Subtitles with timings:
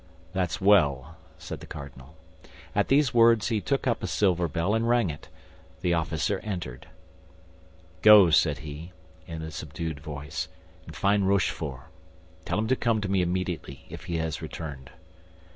[0.33, 2.15] "That's well," said the cardinal.
[2.73, 5.29] At these words he took up a silver bell, and rang it;
[5.81, 6.87] the officer entered.
[8.01, 8.93] "Go," said he,
[9.27, 10.47] in a subdued voice,
[10.87, 11.81] "and find Rochefort.
[12.45, 14.89] Tell him to come to me immediately, if he has returned."